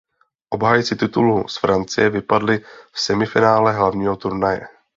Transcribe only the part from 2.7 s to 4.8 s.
v semifinále hlavního turnaje.